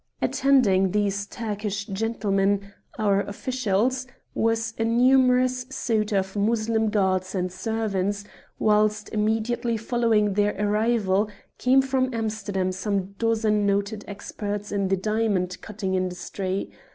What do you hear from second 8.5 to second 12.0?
whilst, immediately following their arrival, came